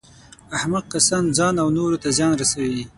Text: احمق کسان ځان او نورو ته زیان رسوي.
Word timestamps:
احمق 0.57 0.85
کسان 0.93 1.23
ځان 1.37 1.55
او 1.63 1.67
نورو 1.77 1.97
ته 2.03 2.09
زیان 2.17 2.33
رسوي. 2.41 2.83